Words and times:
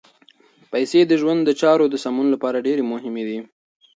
پیسې 0.71 0.99
د 1.05 1.11
ژوند 1.21 1.39
د 1.43 1.49
چارو 1.61 1.85
د 1.89 1.95
سمون 2.03 2.27
لپاره 2.33 2.63
ډېرې 2.67 2.83
مهمې 2.93 3.23
دي. 3.29 3.39